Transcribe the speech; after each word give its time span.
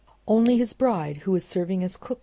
Only 0.27 0.57
his 0.57 0.73
bride, 0.73 1.17
who 1.17 1.31
was 1.31 1.45
serving 1.45 1.83
as 1.83 1.95